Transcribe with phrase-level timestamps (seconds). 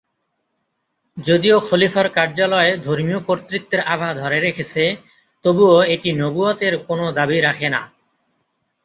[1.17, 4.83] যদিও খলিফার কার্যালয় ধর্মীয় কর্তৃত্বের আভা ধরে রেখেছে,
[5.45, 7.81] তবুও এটি নবুয়ত এর কোন দাবি রাখে না।